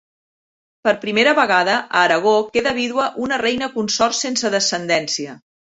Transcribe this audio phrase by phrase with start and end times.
[0.87, 5.43] Per primera vegada, a Aragó, queda vídua una reina consort sense descendència.